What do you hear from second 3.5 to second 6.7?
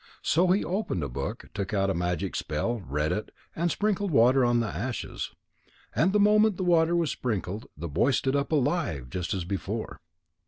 and sprinkled water on the ashes. And the moment the